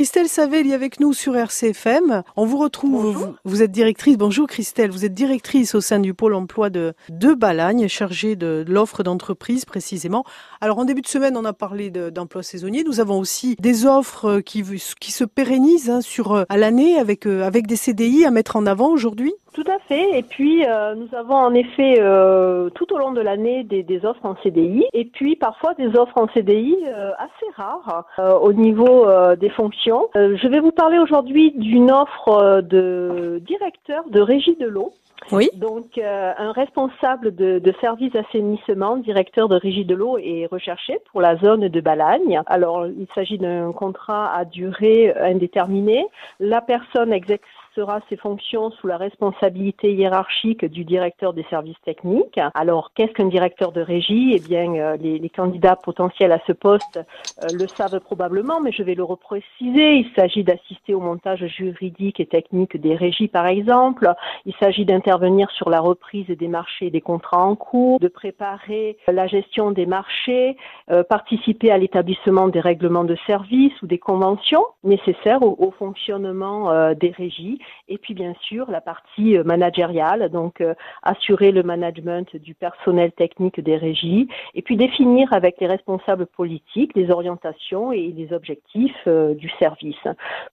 [0.00, 2.22] Christelle Savelli avec nous sur RCFM.
[2.34, 6.14] On vous retrouve, vous, vous, êtes directrice, bonjour Christelle, vous êtes directrice au sein du
[6.14, 10.24] pôle emploi de, de Balagne, chargée de, l'offre d'entreprise précisément.
[10.62, 12.82] Alors en début de semaine, on a parlé d'emploi saisonnier.
[12.82, 14.64] Nous avons aussi des offres qui,
[14.98, 18.88] qui se pérennisent hein, sur, à l'année avec, avec des CDI à mettre en avant
[18.88, 19.34] aujourd'hui.
[19.52, 20.16] Tout à fait.
[20.16, 24.24] Et puis, euh, nous avons en effet euh, tout au long de l'année des, offres
[24.24, 28.04] en CDI et puis parfois des offres en CDI euh, assez rares
[28.42, 29.06] au niveau
[29.36, 30.08] des fonctions.
[30.14, 34.92] je vais vous parler aujourd'hui d'une offre de directeur de régie de l'eau.
[35.32, 35.48] Oui.
[35.54, 41.20] Donc, un responsable de, de, service assainissement, directeur de régie de l'eau, est recherché pour
[41.20, 42.42] la zone de Balagne.
[42.46, 46.06] Alors, il s'agit d'un contrat à durée indéterminée.
[46.38, 47.40] La personne exerce
[47.74, 52.40] sera ses fonctions sous la responsabilité hiérarchique du directeur des services techniques.
[52.54, 54.32] Alors, qu'est-ce qu'un directeur de régie?
[54.34, 58.72] Eh bien, euh, les, les, candidats potentiels à ce poste euh, le savent probablement, mais
[58.72, 59.94] je vais le repréciser.
[59.94, 64.12] Il s'agit d'assister au montage juridique et technique des régies, par exemple.
[64.46, 65.09] Il s'agit d'intervenir
[65.54, 69.86] sur la reprise des marchés et des contrats en cours, de préparer la gestion des
[69.86, 70.56] marchés,
[70.90, 76.94] euh, participer à l'établissement des règlements de service ou des conventions nécessaires au, fonctionnement euh,
[76.94, 77.58] des régies
[77.88, 80.62] et puis bien sûr la partie euh, managériale, donc
[81.02, 86.92] assurer le management du personnel technique des régies, et puis définir avec les responsables politiques
[86.94, 89.96] les orientations et les objectifs du service.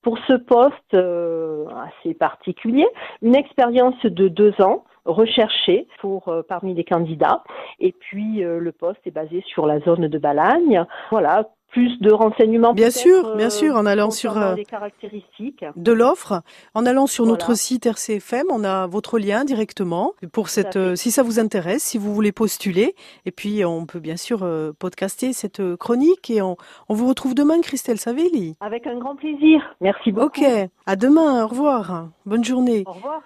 [0.02, 2.88] Pour ce poste assez particulier,
[3.22, 7.44] une expérience de deux ans recherchée pour parmi les candidats
[7.80, 10.86] et puis le poste est basé sur la zone de Balagne.
[11.12, 12.74] Voilà, plus de renseignements.
[12.74, 16.42] Bien sûr, bien sûr, en allant sur euh, les caractéristiques de l'offre,
[16.74, 20.76] en allant sur notre site RCFM, on a votre lien directement pour cette.
[20.76, 22.96] Euh, si ça vous intéresse, si vous voulez postuler,
[23.26, 26.58] et puis on peut bien sûr euh, podcaster cette chronique et on,
[26.90, 28.56] on vous retrouve demain, Christelle Savelli.
[28.62, 29.76] Avec un grand plaisir.
[29.82, 30.28] Merci beaucoup.
[30.28, 30.44] Ok,
[30.86, 31.44] à demain.
[31.44, 32.08] Au revoir.
[32.26, 32.84] Bonne journée.
[32.88, 33.22] Au revoir.